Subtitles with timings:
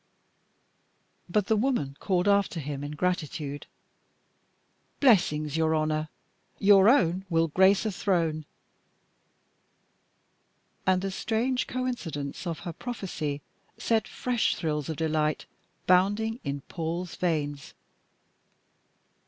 [1.29, 3.67] But the woman called after him in gratitude:
[4.99, 6.09] "Blessings on your honour.
[6.57, 8.45] Your own will grace a throne."
[10.87, 13.41] And the strange coincidence of her prophecy
[13.77, 15.45] set fresh thrills of delight
[15.85, 17.75] bounding in Paul's veins.